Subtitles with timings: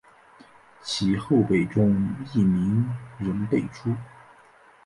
[0.81, 3.93] 其后辈中亦名人辈出。